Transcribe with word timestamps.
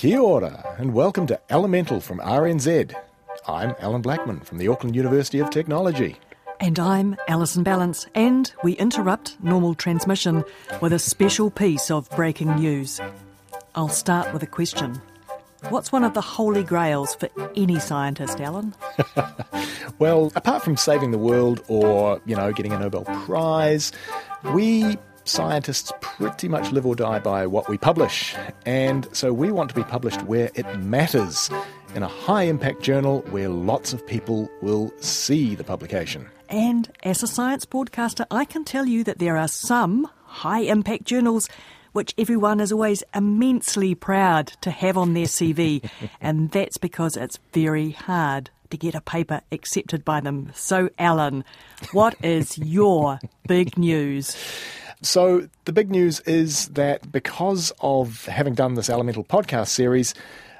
Kia 0.00 0.18
ora, 0.18 0.76
and 0.78 0.94
welcome 0.94 1.26
to 1.26 1.38
Elemental 1.50 2.00
from 2.00 2.20
RNZ. 2.20 2.94
I'm 3.46 3.74
Alan 3.80 4.00
Blackman 4.00 4.40
from 4.40 4.56
the 4.56 4.66
Auckland 4.66 4.96
University 4.96 5.40
of 5.40 5.50
Technology. 5.50 6.16
And 6.58 6.78
I'm 6.78 7.16
Alison 7.28 7.62
Ballance, 7.62 8.08
and 8.14 8.50
we 8.64 8.72
interrupt 8.72 9.36
normal 9.42 9.74
transmission 9.74 10.42
with 10.80 10.94
a 10.94 10.98
special 10.98 11.50
piece 11.50 11.90
of 11.90 12.08
breaking 12.12 12.54
news. 12.54 12.98
I'll 13.74 13.90
start 13.90 14.32
with 14.32 14.42
a 14.42 14.46
question. 14.46 14.98
What's 15.68 15.92
one 15.92 16.04
of 16.04 16.14
the 16.14 16.22
holy 16.22 16.64
grails 16.64 17.14
for 17.14 17.28
any 17.54 17.78
scientist, 17.78 18.40
Alan? 18.40 18.72
Well, 19.98 20.32
apart 20.34 20.62
from 20.62 20.78
saving 20.78 21.10
the 21.10 21.18
world 21.18 21.62
or, 21.68 22.22
you 22.24 22.34
know, 22.34 22.54
getting 22.54 22.72
a 22.72 22.78
Nobel 22.78 23.04
Prize, 23.04 23.92
we 24.54 24.96
scientists 25.24 25.92
pretty 26.00 26.48
much 26.48 26.72
live 26.72 26.86
or 26.86 26.94
die 26.94 27.18
by 27.18 27.46
what 27.46 27.68
we 27.68 27.78
publish. 27.78 28.34
And 28.66 29.08
so 29.12 29.32
we 29.32 29.50
want 29.50 29.68
to 29.70 29.74
be 29.74 29.84
published 29.84 30.22
where 30.22 30.50
it 30.54 30.78
matters, 30.78 31.50
in 31.94 32.02
a 32.02 32.08
high 32.08 32.44
impact 32.44 32.82
journal 32.82 33.20
where 33.30 33.48
lots 33.48 33.92
of 33.92 34.06
people 34.06 34.50
will 34.62 34.92
see 35.00 35.54
the 35.54 35.64
publication. 35.64 36.28
And 36.48 36.90
as 37.02 37.22
a 37.22 37.26
science 37.26 37.64
broadcaster, 37.64 38.26
I 38.30 38.44
can 38.44 38.64
tell 38.64 38.86
you 38.86 39.04
that 39.04 39.18
there 39.18 39.36
are 39.36 39.48
some 39.48 40.08
high 40.24 40.60
impact 40.60 41.04
journals 41.04 41.48
which 41.92 42.14
everyone 42.16 42.60
is 42.60 42.70
always 42.70 43.02
immensely 43.14 43.94
proud 43.94 44.46
to 44.60 44.70
have 44.70 44.96
on 44.96 45.14
their 45.14 45.26
CV, 45.26 45.88
and 46.20 46.50
that's 46.50 46.78
because 46.78 47.16
it's 47.16 47.38
very 47.52 47.90
hard 47.90 48.50
to 48.70 48.76
get 48.76 48.94
a 48.94 49.00
paper 49.00 49.40
accepted 49.50 50.04
by 50.04 50.20
them. 50.20 50.52
So, 50.54 50.90
Alan, 50.98 51.44
what 51.92 52.14
is 52.22 52.56
your 52.58 53.18
big 53.48 53.76
news? 53.76 54.36
So, 55.02 55.48
the 55.64 55.72
big 55.72 55.90
news 55.90 56.20
is 56.20 56.68
that 56.68 57.10
because 57.10 57.72
of 57.80 58.26
having 58.26 58.54
done 58.54 58.74
this 58.74 58.90
Elemental 58.90 59.24
podcast 59.24 59.68
series, 59.68 60.14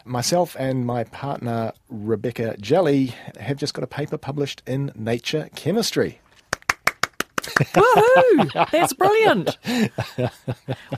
myself 0.06 0.56
and 0.58 0.86
my 0.86 1.04
partner 1.04 1.72
Rebecca 1.90 2.56
Jelley 2.58 3.10
have 3.38 3.58
just 3.58 3.74
got 3.74 3.84
a 3.84 3.86
paper 3.86 4.16
published 4.16 4.62
in 4.66 4.92
Nature 4.94 5.50
Chemistry. 5.54 6.20
Woohoo! 7.42 8.70
That's 8.70 8.92
brilliant. 8.92 9.58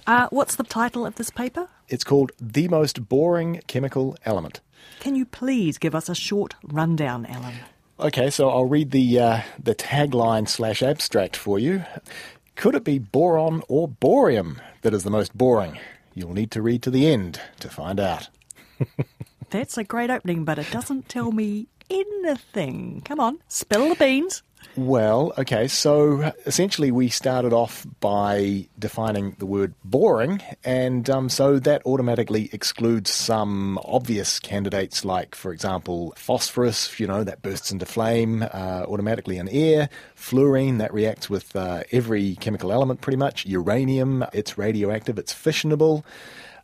Uh, 0.06 0.26
what's 0.30 0.56
the 0.56 0.64
title 0.64 1.06
of 1.06 1.14
this 1.14 1.30
paper? 1.30 1.68
It's 1.88 2.02
called 2.02 2.32
The 2.40 2.66
Most 2.68 3.08
Boring 3.08 3.60
Chemical 3.68 4.16
Element. 4.24 4.60
Can 5.00 5.14
you 5.14 5.24
please 5.24 5.78
give 5.78 5.94
us 5.94 6.08
a 6.08 6.14
short 6.14 6.54
rundown, 6.64 7.24
Alan? 7.26 7.54
Okay, 8.00 8.30
so 8.30 8.50
I'll 8.50 8.64
read 8.64 8.90
the 8.90 9.20
uh, 9.20 9.40
the 9.62 9.74
tagline 9.74 10.48
slash 10.48 10.82
abstract 10.82 11.36
for 11.36 11.58
you. 11.58 11.84
Could 12.56 12.74
it 12.74 12.84
be 12.84 12.98
boron 12.98 13.62
or 13.68 13.88
bohrium 13.88 14.58
that 14.82 14.94
is 14.94 15.04
the 15.04 15.10
most 15.10 15.36
boring? 15.36 15.78
You'll 16.14 16.34
need 16.34 16.50
to 16.52 16.62
read 16.62 16.82
to 16.82 16.90
the 16.90 17.10
end 17.10 17.40
to 17.60 17.68
find 17.68 17.98
out. 17.98 18.28
That's 19.50 19.76
a 19.78 19.84
great 19.84 20.10
opening, 20.10 20.44
but 20.44 20.58
it 20.58 20.70
doesn't 20.70 21.08
tell 21.08 21.32
me 21.32 21.68
anything. 21.90 23.02
Come 23.04 23.20
on, 23.20 23.38
spill 23.48 23.88
the 23.88 23.94
beans. 23.96 24.42
Well, 24.74 25.34
okay, 25.36 25.68
so 25.68 26.32
essentially 26.46 26.90
we 26.90 27.10
started 27.10 27.52
off 27.52 27.86
by 28.00 28.68
defining 28.78 29.36
the 29.38 29.44
word 29.44 29.74
boring, 29.84 30.40
and 30.64 31.10
um, 31.10 31.28
so 31.28 31.58
that 31.58 31.84
automatically 31.84 32.48
excludes 32.52 33.10
some 33.10 33.78
obvious 33.84 34.40
candidates, 34.40 35.04
like, 35.04 35.34
for 35.34 35.52
example, 35.52 36.14
phosphorus, 36.16 36.98
you 36.98 37.06
know, 37.06 37.22
that 37.22 37.42
bursts 37.42 37.70
into 37.70 37.84
flame 37.84 38.42
uh, 38.42 38.86
automatically 38.88 39.36
in 39.36 39.46
air, 39.50 39.90
fluorine, 40.14 40.78
that 40.78 40.94
reacts 40.94 41.28
with 41.28 41.54
uh, 41.54 41.82
every 41.92 42.36
chemical 42.36 42.72
element 42.72 43.02
pretty 43.02 43.18
much, 43.18 43.44
uranium, 43.44 44.24
it's 44.32 44.56
radioactive, 44.56 45.18
it's 45.18 45.34
fissionable. 45.34 46.02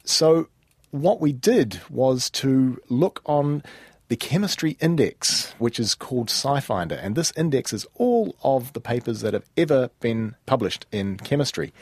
So 0.04 0.48
what 0.92 1.20
we 1.20 1.34
did 1.34 1.80
was 1.90 2.30
to 2.30 2.80
look 2.88 3.20
on 3.26 3.62
the 4.08 4.16
chemistry 4.16 4.76
index, 4.80 5.52
which 5.58 5.78
is 5.78 5.94
called 5.94 6.28
SciFinder, 6.28 6.98
and 7.02 7.14
this 7.14 7.32
index 7.36 7.72
is 7.72 7.86
all 7.94 8.36
of 8.42 8.72
the 8.72 8.80
papers 8.80 9.20
that 9.20 9.34
have 9.34 9.44
ever 9.56 9.90
been 10.00 10.34
published 10.46 10.86
in 10.90 11.18
chemistry. 11.18 11.72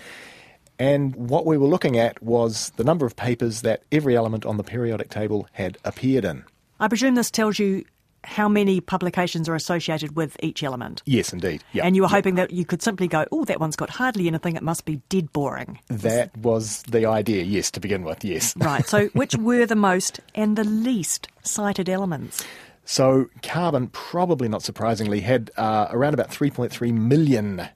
And 0.79 1.15
what 1.17 1.47
we 1.47 1.57
were 1.57 1.69
looking 1.69 1.99
at 1.99 2.23
was 2.23 2.71
the 2.77 2.85
number 2.85 3.07
of 3.07 3.17
papers 3.17 3.63
that 3.63 3.83
every 3.91 4.17
element 4.17 4.45
on 4.45 4.57
the 4.57 4.65
periodic 4.65 5.09
table 5.09 5.49
had 5.53 5.79
appeared 5.85 6.25
in. 6.25 6.45
I 6.79 6.89
presume 6.89 7.15
this 7.15 7.31
tells 7.31 7.59
you 7.59 7.85
how 8.27 8.49
many 8.49 8.81
publications 8.81 9.49
are 9.49 9.55
associated 9.55 10.17
with 10.17 10.37
each 10.43 10.65
element. 10.65 11.01
Yes, 11.07 11.33
indeed. 11.33 11.63
Yeah. 11.73 11.87
And 11.87 11.95
you 11.95 12.03
were 12.03 12.09
hoping 12.09 12.35
that 12.35 12.51
you 12.51 12.65
could 12.65 12.83
simply 12.83 13.07
go, 13.07 13.25
oh, 13.31 13.45
that 13.45 13.61
one's 13.61 13.77
got 13.77 13.89
hardly 13.89 14.27
anything, 14.27 14.57
it 14.57 14.63
must 14.63 14.85
be 14.85 14.97
dead 15.09 15.33
boring. 15.33 15.79
that 15.89 16.37
was 16.37 16.83
the 16.83 17.07
idea, 17.07 17.45
yes, 17.45 17.71
to 17.71 17.81
begin 17.81 18.03
with, 18.03 18.25
yes. 18.25 18.55
Right, 18.57 18.87
so 18.87 19.07
which 19.15 19.37
were 19.37 19.65
the 19.65 19.77
most 19.77 20.21
and 20.35 20.57
the 20.57 20.65
least 20.65 21.29
cited 21.43 21.89
elements? 21.89 22.45
So 22.85 23.31
carbon, 23.43 23.89
probably 23.89 24.49
not 24.49 24.63
surprisingly, 24.63 25.21
had 25.21 25.51
uh, 25.57 25.87
around 25.91 26.15
about 26.15 26.31
3.3 26.31 26.93
million 26.93 27.69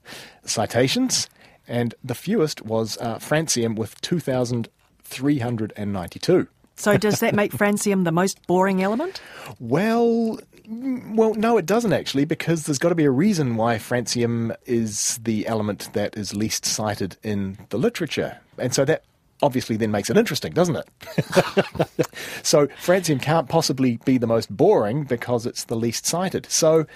citations, 0.45 1.29
and 1.67 1.95
the 2.03 2.15
fewest 2.15 2.63
was 2.63 2.97
uh, 2.99 3.19
francium 3.19 3.77
with 3.77 4.01
2,392. 4.03 6.49
So 6.81 6.97
does 6.97 7.21
that 7.21 7.35
make 7.35 7.53
francium 7.61 8.05
the 8.05 8.13
most 8.13 8.47
boring 8.47 8.83
element? 8.83 9.21
Well, 9.59 10.39
mm, 10.67 11.15
well, 11.15 11.35
no, 11.35 11.59
it 11.59 11.67
doesn't 11.67 11.93
actually, 11.93 12.25
because 12.25 12.65
there's 12.65 12.79
got 12.79 12.89
to 12.89 12.95
be 12.95 13.05
a 13.05 13.11
reason 13.11 13.57
why 13.57 13.77
francium 13.77 14.57
is 14.65 15.21
the 15.23 15.47
element 15.47 15.91
that 15.93 16.17
is 16.17 16.35
least 16.35 16.65
cited 16.65 17.19
in 17.23 17.59
the 17.69 17.79
literature, 17.79 18.39
and 18.57 18.75
so 18.75 18.87
that 18.87 19.05
obviously 19.43 19.77
then 19.77 19.91
makes 19.91 20.11
it 20.11 20.17
interesting, 20.17 20.53
doesn't 20.53 20.77
it? 20.77 20.89
so 22.43 22.67
francium 22.83 23.21
can't 23.21 23.49
possibly 23.49 23.99
be 24.05 24.19
the 24.19 24.27
most 24.27 24.55
boring 24.55 25.05
because 25.05 25.47
it's 25.47 25.65
the 25.65 25.77
least 25.77 26.07
cited. 26.07 26.47
So, 26.51 26.87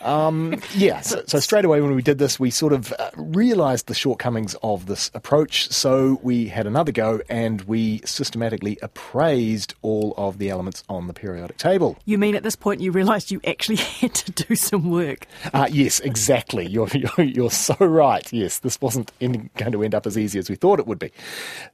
um, 0.00 0.60
yeah, 0.74 1.00
so, 1.00 1.22
so 1.26 1.40
straight 1.40 1.64
away 1.64 1.80
when 1.80 1.94
we 1.94 2.02
did 2.02 2.18
this, 2.18 2.38
we 2.40 2.50
sort 2.50 2.72
of 2.72 2.92
uh, 2.98 3.10
realised 3.16 3.86
the 3.86 3.94
shortcomings 3.94 4.54
of 4.62 4.86
this 4.86 5.10
approach. 5.14 5.70
So 5.70 6.18
we 6.22 6.48
had 6.48 6.66
another 6.66 6.92
go 6.92 7.20
and 7.28 7.62
we 7.62 8.00
systematically 8.04 8.78
appraised 8.82 9.74
all 9.82 10.14
of 10.16 10.38
the 10.38 10.50
elements 10.50 10.84
on 10.88 11.06
the 11.06 11.12
periodic 11.12 11.56
table. 11.56 11.98
You 12.04 12.18
mean 12.18 12.34
at 12.34 12.42
this 12.42 12.56
point 12.56 12.80
you 12.80 12.92
realised 12.92 13.30
you 13.30 13.40
actually 13.46 13.76
had 14.00 14.14
to 14.14 14.44
do 14.44 14.54
some 14.54 14.90
work? 14.90 15.26
Uh, 15.52 15.68
yes, 15.70 16.00
exactly. 16.00 16.66
You're, 16.66 16.88
you're, 16.94 17.26
you're 17.26 17.50
so 17.50 17.74
right. 17.80 18.30
Yes, 18.32 18.58
this 18.58 18.80
wasn't 18.80 19.12
in, 19.20 19.50
going 19.56 19.72
to 19.72 19.82
end 19.82 19.94
up 19.94 20.06
as 20.06 20.16
easy 20.16 20.38
as 20.38 20.48
we 20.48 20.56
thought 20.56 20.78
it 20.78 20.86
would 20.86 20.98
be. 20.98 21.12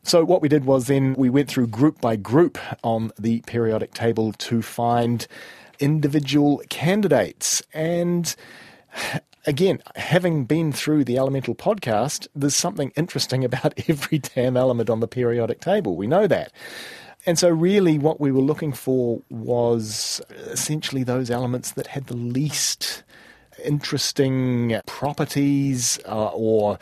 So 0.02 0.15
what 0.24 0.42
we 0.42 0.48
did 0.48 0.64
was 0.64 0.86
then 0.86 1.14
we 1.14 1.30
went 1.30 1.48
through 1.48 1.68
group 1.68 2.00
by 2.00 2.16
group 2.16 2.58
on 2.82 3.12
the 3.18 3.40
periodic 3.42 3.94
table 3.94 4.32
to 4.32 4.62
find 4.62 5.26
individual 5.78 6.62
candidates. 6.68 7.62
And 7.74 8.34
again, 9.46 9.82
having 9.96 10.44
been 10.44 10.72
through 10.72 11.04
the 11.04 11.18
Elemental 11.18 11.54
podcast, 11.54 12.26
there's 12.34 12.56
something 12.56 12.92
interesting 12.96 13.44
about 13.44 13.74
every 13.88 14.18
damn 14.18 14.56
element 14.56 14.90
on 14.90 15.00
the 15.00 15.08
periodic 15.08 15.60
table. 15.60 15.96
We 15.96 16.06
know 16.06 16.26
that. 16.26 16.52
And 17.28 17.38
so, 17.38 17.48
really, 17.48 17.98
what 17.98 18.20
we 18.20 18.30
were 18.30 18.40
looking 18.40 18.72
for 18.72 19.20
was 19.30 20.20
essentially 20.30 21.02
those 21.02 21.28
elements 21.28 21.72
that 21.72 21.88
had 21.88 22.06
the 22.06 22.16
least 22.16 23.02
interesting 23.64 24.80
properties 24.86 25.98
uh, 26.06 26.28
or, 26.28 26.78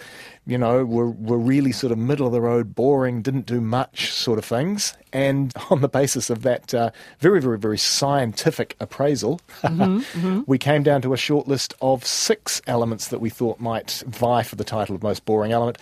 you 0.47 0.59
know, 0.59 0.85
were, 0.85 1.11
were 1.11 1.39
really 1.39 1.73
sort 1.73 1.93
of 1.93 1.99
middle 1.99 2.27
of 2.27 2.33
the 2.33 2.41
road, 2.41 2.75
boring, 2.75 3.23
didn't 3.23 3.47
do 3.47 3.61
much 3.61 4.13
sort 4.13 4.39
of 4.39 4.45
things. 4.45 4.95
And 5.13 5.53
on 5.71 5.81
the 5.81 5.89
basis 5.89 6.31
of 6.31 6.43
that 6.43 6.75
uh, 6.75 6.91
very, 7.21 7.41
very, 7.41 7.59
very 7.59 7.79
scientific 7.79 8.77
appraisal, 8.81 9.41
we 10.47 10.59
came 10.59 10.83
down 10.83 11.03
to 11.03 11.13
a 11.13 11.19
short 11.19 11.49
list 11.49 11.75
of 11.81 12.05
six 12.05 12.61
elements 12.67 13.09
that 13.09 13.21
we 13.21 13.31
thought 13.31 13.61
might 13.61 14.03
vie 14.07 14.43
for 14.43 14.57
the 14.57 14.65
title 14.65 14.95
of 14.95 15.03
most 15.03 15.25
boring 15.25 15.53
element. 15.53 15.79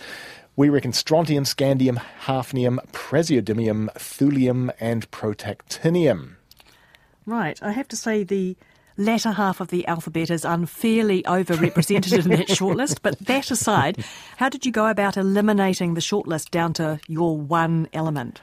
We 0.55 0.69
reckon 0.69 0.93
strontium, 0.93 1.45
scandium, 1.45 1.99
hafnium, 2.25 2.77
praseodymium, 2.91 3.91
thulium, 3.93 4.71
and 4.79 5.09
protactinium. 5.09 6.35
Right, 7.25 7.57
I 7.63 7.71
have 7.71 7.87
to 7.87 7.95
say 7.95 8.23
the 8.23 8.55
latter 8.97 9.31
half 9.31 9.59
of 9.59 9.69
the 9.69 9.85
alphabet 9.87 10.29
is 10.29 10.45
unfairly 10.45 11.23
overrepresented 11.23 12.23
in 12.23 12.29
that 12.31 12.47
shortlist. 12.49 12.99
But 13.01 13.19
that 13.19 13.51
aside, 13.51 14.03
how 14.37 14.49
did 14.49 14.65
you 14.65 14.71
go 14.71 14.87
about 14.87 15.17
eliminating 15.17 15.93
the 15.93 16.01
shortlist 16.01 16.49
down 16.51 16.73
to 16.73 16.99
your 17.07 17.37
one 17.37 17.87
element? 17.93 18.41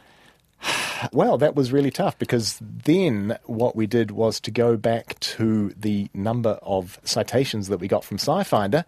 Well, 1.13 1.39
that 1.39 1.55
was 1.55 1.73
really 1.73 1.91
tough 1.91 2.19
because 2.19 2.59
then 2.61 3.39
what 3.45 3.75
we 3.75 3.87
did 3.87 4.11
was 4.11 4.41
to 4.41 4.51
go 4.51 4.77
back 4.77 5.19
to 5.21 5.71
the 5.71 6.09
number 6.13 6.59
of 6.63 7.01
citations 7.05 7.69
that 7.69 7.79
we 7.81 7.89
got 7.89 8.05
from 8.05 8.19
SciFinder. 8.19 8.85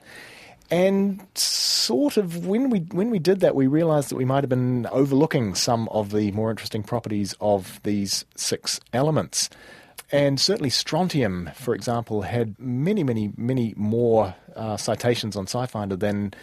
And 0.71 1.27
sort 1.35 2.17
of 2.17 2.47
when 2.47 2.71
we 2.71 2.81
when 2.81 3.11
we 3.11 3.19
did 3.19 3.41
that, 3.41 3.55
we 3.55 3.67
realised 3.67 4.09
that 4.11 4.17
we 4.17 4.25
might 4.25 4.43
have 4.43 4.49
been 4.49 4.87
overlooking 4.87 5.55
some 5.55 5.89
of 5.89 6.13
the 6.13 6.31
more 6.33 6.51
interesting 6.51 6.83
properties 6.83 7.35
of 7.41 7.81
these 7.83 8.25
six 8.37 8.81
elements. 8.93 9.51
And 10.13 10.39
certainly 10.39 10.69
strontium, 10.69 11.51
for 11.55 11.75
example, 11.75 12.21
had 12.23 12.59
many, 12.61 13.03
many, 13.03 13.33
many 13.37 13.73
more 13.79 14.35
uh, 14.55 14.77
citations 14.77 15.37
on 15.37 15.47
SciFinder 15.47 15.99
than 15.99 16.35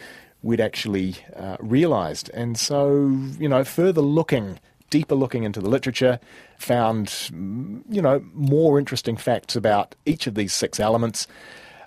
we'd 0.42 0.60
actually 0.60 1.16
uh, 1.36 1.58
realised. 1.60 2.32
And 2.34 2.58
so, 2.58 3.16
you 3.38 3.48
know, 3.48 3.64
further 3.64 4.02
looking, 4.02 4.60
deeper 4.90 5.14
looking 5.14 5.44
into 5.44 5.60
the 5.60 5.70
literature, 5.70 6.20
found, 6.58 7.30
you 7.32 8.02
know, 8.02 8.26
more 8.34 8.80
interesting 8.80 9.18
facts 9.18 9.56
about 9.56 9.94
each 10.08 10.26
of 10.26 10.34
these 10.34 10.52
six 10.52 10.80
elements. 10.80 11.28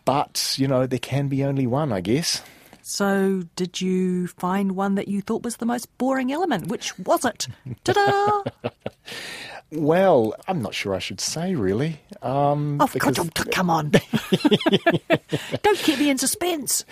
But, 0.04 0.54
you 0.56 0.68
know, 0.68 0.86
there 0.86 1.00
can 1.00 1.26
be 1.28 1.42
only 1.42 1.66
one, 1.66 1.92
I 1.92 2.00
guess. 2.00 2.42
So, 2.82 3.44
did 3.54 3.80
you 3.80 4.26
find 4.26 4.72
one 4.72 4.96
that 4.96 5.08
you 5.08 5.20
thought 5.20 5.44
was 5.44 5.56
the 5.56 5.66
most 5.66 5.86
boring 5.98 6.32
element? 6.32 6.66
Which 6.66 6.98
was 6.98 7.24
it? 7.24 7.46
Ta 7.84 7.92
da! 7.92 8.70
Well, 9.72 10.34
I'm 10.46 10.60
not 10.60 10.74
sure 10.74 10.94
I 10.94 10.98
should 10.98 11.20
say 11.20 11.54
really. 11.54 12.00
Um, 12.20 12.78
Oh, 12.80 12.86
because- 12.92 13.16
God, 13.16 13.30
oh, 13.38 13.44
come 13.50 13.70
on. 13.70 13.90
Don't 15.62 15.78
keep 15.78 15.98
me 15.98 16.10
in 16.10 16.18
suspense. 16.18 16.84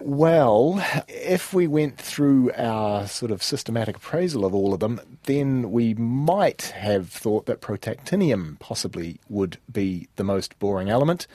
Well, 0.00 0.80
if 1.08 1.52
we 1.52 1.66
went 1.66 1.98
through 1.98 2.52
our 2.56 3.08
sort 3.08 3.32
of 3.32 3.42
systematic 3.42 3.96
appraisal 3.96 4.44
of 4.44 4.54
all 4.54 4.72
of 4.72 4.78
them, 4.78 5.00
then 5.24 5.72
we 5.72 5.94
might 5.94 6.66
have 6.76 7.08
thought 7.10 7.46
that 7.46 7.60
protactinium 7.60 8.60
possibly 8.60 9.18
would 9.28 9.58
be 9.72 10.06
the 10.14 10.22
most 10.22 10.56
boring 10.60 10.88
element. 10.88 11.26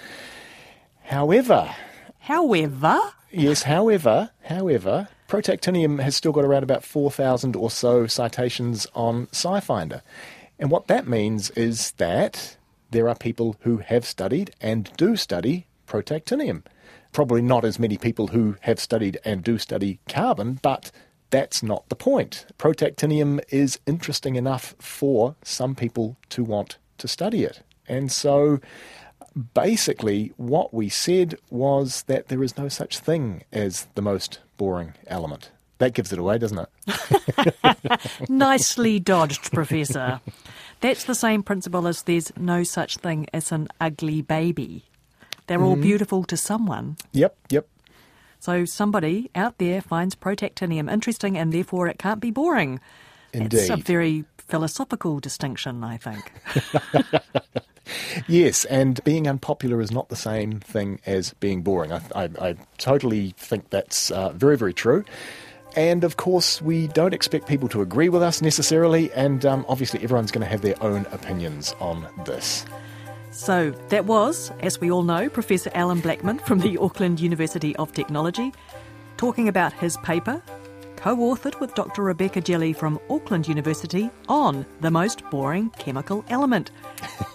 However, 1.04 1.76
However, 2.20 3.02
yes, 3.32 3.64
however, 3.64 4.30
however, 4.46 5.10
protactinium 5.28 6.00
has 6.00 6.16
still 6.16 6.32
got 6.32 6.46
around 6.46 6.64
about 6.64 6.86
4,000 6.86 7.58
or 7.58 7.70
so 7.70 8.08
citations 8.08 8.88
on 8.96 9.28
SciFinder. 9.28 10.02
And 10.60 10.70
what 10.70 10.88
that 10.88 11.08
means 11.08 11.50
is 11.52 11.92
that 11.94 12.58
there 12.92 13.10
are 13.10 13.16
people 13.16 13.56
who 13.62 13.78
have 13.78 14.06
studied 14.06 14.52
and 14.62 14.92
do 14.98 15.16
study 15.16 15.68
protactinium. 15.88 16.64
Probably 17.12 17.42
not 17.42 17.66
as 17.66 17.80
many 17.80 17.98
people 17.98 18.28
who 18.28 18.56
have 18.62 18.80
studied 18.80 19.20
and 19.26 19.44
do 19.44 19.58
study 19.58 20.00
carbon, 20.08 20.60
but 20.62 20.92
that's 21.30 21.64
not 21.64 21.90
the 21.90 21.96
point. 21.96 22.46
Protactinium 22.60 23.42
is 23.50 23.80
interesting 23.88 24.36
enough 24.36 24.76
for 24.80 25.36
some 25.44 25.74
people 25.76 26.18
to 26.30 26.44
want 26.44 26.78
to 27.00 27.08
study 27.08 27.44
it. 27.44 27.62
And 27.88 28.12
so 28.12 28.60
basically 29.54 30.32
what 30.38 30.74
we 30.74 30.90
said 30.90 31.36
was 31.50 32.04
that 32.04 32.28
there 32.28 32.44
is 32.44 32.58
no 32.58 32.70
such 32.70 33.00
thing 33.00 33.44
as 33.52 33.88
the 33.96 34.02
most 34.02 34.40
boring 34.58 34.94
element. 35.08 35.52
That 35.84 35.94
gives 35.94 36.14
it 36.14 36.20
away, 36.20 36.38
doesn't 36.38 36.60
it? 36.60 38.30
nicely 38.30 39.02
dodged, 39.02 39.52
Professor. 39.52 40.22
That's 40.80 41.04
the 41.04 41.14
same 41.14 41.44
principle 41.44 41.88
as 41.88 42.04
there's 42.04 42.32
no 42.38 42.64
such 42.64 42.96
thing 42.96 43.28
as 43.34 43.52
an 43.52 43.68
ugly 43.82 44.22
baby. 44.22 44.86
They're 45.48 45.62
all 45.62 45.76
beautiful 45.76 46.24
to 46.24 46.38
someone. 46.38 46.96
Yep, 47.12 47.36
yep. 47.50 47.68
So 48.40 48.64
somebody 48.64 49.30
out 49.36 49.58
there 49.58 49.82
finds 49.82 50.16
protactinium 50.16 50.90
interesting 50.90 51.38
and 51.38 51.52
therefore 51.52 51.90
it 51.90 52.00
can't 52.00 52.22
be 52.22 52.32
boring. 52.32 52.80
Indeed. 53.34 53.60
It's 53.60 53.70
a 53.70 53.76
very 53.76 54.24
philosophical 54.38 55.20
distinction, 55.20 55.84
I 55.84 55.98
think. 55.98 56.32
Yes, 58.28 58.66
and 58.66 59.04
being 59.04 59.28
unpopular 59.28 59.82
is 59.82 59.92
not 59.92 60.10
the 60.10 60.16
same 60.16 60.60
thing 60.60 61.00
as 61.06 61.34
being 61.34 61.62
boring. 61.62 61.92
I, 61.92 62.02
I, 62.16 62.30
I 62.40 62.56
totally 62.78 63.34
think 63.38 63.70
that's 63.70 64.12
uh, 64.12 64.30
very, 64.30 64.58
very 64.58 64.74
true. 64.74 65.04
And 65.76 66.04
of 66.04 66.18
course, 66.18 66.62
we 66.62 66.88
don't 66.88 67.14
expect 67.14 67.48
people 67.48 67.68
to 67.70 67.82
agree 67.82 68.10
with 68.10 68.22
us 68.22 68.42
necessarily, 68.42 69.12
and 69.14 69.46
um, 69.46 69.66
obviously, 69.68 70.04
everyone's 70.04 70.32
going 70.32 70.44
to 70.44 70.50
have 70.50 70.62
their 70.62 70.82
own 70.84 71.06
opinions 71.12 71.76
on 71.80 72.08
this. 72.26 72.66
So 73.32 73.72
that 73.90 74.06
was, 74.06 74.52
as 74.60 74.80
we 74.80 74.92
all 74.92 75.02
know, 75.02 75.28
Professor 75.30 75.72
Alan 75.74 76.00
Blackman 76.00 76.38
from 76.40 76.60
the 76.60 76.78
Auckland 76.78 77.20
University 77.20 77.76
of 77.78 77.92
Technology 77.92 78.54
talking 79.18 79.48
about 79.48 79.74
his 79.74 79.98
paper, 79.98 80.42
co 80.98 81.16
authored 81.16 81.60
with 81.60 81.74
Dr. 81.74 82.04
Rebecca 82.04 82.42
Jelley 82.42 82.76
from 82.76 83.00
Auckland 83.10 83.48
University 83.48 84.10
on 84.28 84.66
the 84.82 84.92
most 84.92 85.24
boring 85.32 85.70
chemical 85.72 86.24
element, 86.30 86.72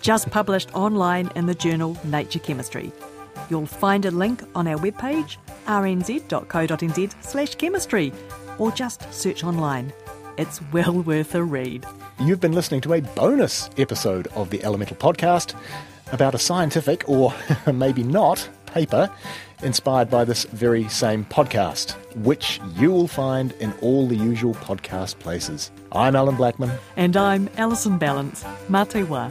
just 0.01 0.31
published 0.31 0.73
online 0.75 1.31
in 1.35 1.47
the 1.47 1.55
journal 1.55 1.97
Nature 2.05 2.39
Chemistry. 2.39 2.93
You'll 3.51 3.67
find 3.67 4.05
a 4.05 4.11
link 4.11 4.43
on 4.55 4.67
our 4.67 4.77
webpage, 4.79 5.37
rnz.co.nz 5.67 7.15
slash 7.25 7.55
chemistry, 7.55 8.13
or 8.59 8.73
just 8.73 9.13
search 9.13 9.45
online. 9.45 9.93
It's 10.37 10.61
well 10.73 11.01
worth 11.03 11.35
a 11.35 11.43
read. 11.43 11.85
You've 12.21 12.41
been 12.41 12.53
listening 12.53 12.81
to 12.83 12.95
a 12.95 13.01
bonus 13.01 13.71
episode 13.79 14.27
of 14.35 14.51
the 14.51 14.63
Elemental 14.65 14.97
Podcast 14.97 15.55
about 16.13 16.35
a 16.35 16.39
scientific, 16.39 17.09
or 17.09 17.35
maybe 17.73 18.03
not, 18.03 18.49
paper 18.67 19.11
inspired 19.63 20.09
by 20.09 20.25
this 20.25 20.45
very 20.45 20.89
same 20.89 21.25
podcast, 21.25 21.93
which 22.17 22.61
you 22.77 22.93
will 22.93 23.09
find 23.09 23.53
in 23.53 23.73
all 23.81 24.07
the 24.07 24.17
usual 24.17 24.55
podcast 24.55 25.19
places. 25.19 25.71
I'm 25.93 26.15
Alan 26.15 26.37
Blackman. 26.37 26.71
And 26.97 27.17
I'm 27.17 27.49
Alison 27.57 27.99
Ballance. 27.99 28.45
Matewa. 28.69 29.31